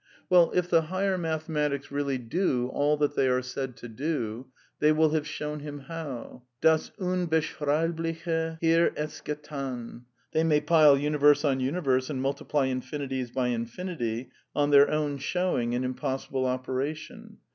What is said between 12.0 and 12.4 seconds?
and